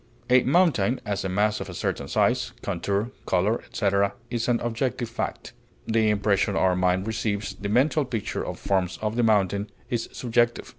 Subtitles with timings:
[0.31, 5.09] A mountain, as a mass of a certain size, contour, color, etc., is an objective
[5.09, 5.53] fact;
[5.85, 10.67] the impression our mind receives, the mental picture it forms of the mountain, is subjective.